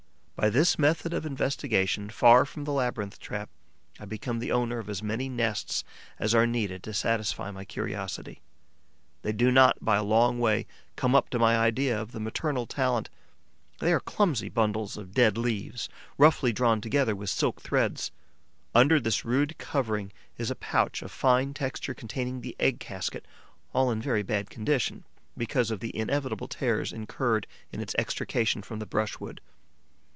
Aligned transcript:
By 0.35 0.49
this 0.49 0.79
method 0.79 1.13
of 1.13 1.23
investigation, 1.23 2.09
far 2.09 2.47
from 2.47 2.63
the 2.63 2.73
labyrinth 2.73 3.19
trap, 3.19 3.47
I 3.99 4.05
become 4.05 4.39
the 4.39 4.51
owner 4.51 4.79
of 4.79 4.89
as 4.89 5.03
many 5.03 5.29
nests 5.29 5.83
as 6.17 6.33
are 6.33 6.47
needed 6.47 6.81
to 6.81 6.95
satisfy 6.95 7.51
my 7.51 7.63
curiosity. 7.63 8.41
They 9.21 9.33
do 9.33 9.51
not 9.51 9.85
by 9.85 9.97
a 9.97 10.03
long 10.03 10.39
way 10.39 10.65
come 10.95 11.13
up 11.13 11.29
to 11.29 11.37
my 11.37 11.55
idea 11.57 12.01
of 12.01 12.11
the 12.11 12.19
maternal 12.19 12.65
talent. 12.65 13.11
They 13.79 13.93
are 13.93 13.99
clumsy 13.99 14.49
bundles 14.49 14.97
of 14.97 15.13
dead 15.13 15.37
leaves, 15.37 15.89
roughly 16.17 16.51
drawn 16.51 16.81
together 16.81 17.15
with 17.15 17.29
silk 17.29 17.61
threads. 17.61 18.11
Under 18.73 18.99
this 18.99 19.23
rude 19.23 19.59
covering 19.59 20.11
is 20.39 20.49
a 20.49 20.55
pouch 20.55 21.03
of 21.03 21.11
fine 21.11 21.53
texture 21.53 21.93
containing 21.93 22.41
the 22.41 22.55
egg 22.59 22.79
casket, 22.79 23.27
all 23.75 23.91
in 23.91 24.01
very 24.01 24.23
bad 24.23 24.49
condition, 24.49 25.05
because 25.37 25.69
of 25.69 25.81
the 25.81 25.95
inevitable 25.95 26.47
tears 26.47 26.91
incurred 26.91 27.45
in 27.71 27.79
its 27.79 27.93
extrication 27.99 28.63
from 28.63 28.79
the 28.79 28.87
brushwood. 28.87 29.39